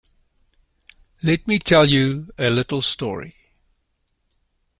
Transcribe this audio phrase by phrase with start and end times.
[1.21, 3.35] Let me tell you a little story.